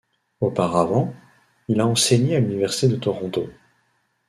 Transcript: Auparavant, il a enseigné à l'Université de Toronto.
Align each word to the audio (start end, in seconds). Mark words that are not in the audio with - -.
Auparavant, 0.39 1.13
il 1.67 1.79
a 1.79 1.85
enseigné 1.85 2.35
à 2.35 2.39
l'Université 2.39 2.87
de 2.87 2.95
Toronto. 2.95 3.47